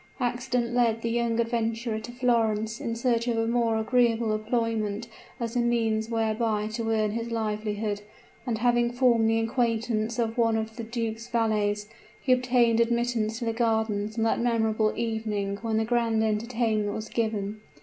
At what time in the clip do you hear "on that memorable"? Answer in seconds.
14.17-14.91